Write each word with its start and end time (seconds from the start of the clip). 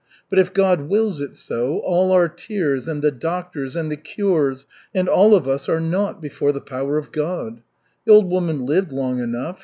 But 0.31 0.39
if 0.39 0.51
God 0.51 0.89
wills 0.89 1.21
it 1.21 1.35
so, 1.35 1.77
all 1.77 2.11
our 2.11 2.27
tears, 2.27 2.87
and 2.87 3.03
the 3.03 3.11
doctors, 3.11 3.75
and 3.75 3.91
the 3.91 3.97
cures, 3.97 4.65
and 4.95 5.07
all 5.07 5.35
of 5.35 5.47
us 5.47 5.69
are 5.69 5.79
naught 5.79 6.19
before 6.19 6.51
the 6.51 6.59
power 6.59 6.97
of 6.97 7.11
God. 7.11 7.61
The 8.07 8.13
old 8.13 8.27
woman 8.31 8.65
lived 8.65 8.91
long 8.91 9.19
enough. 9.19 9.59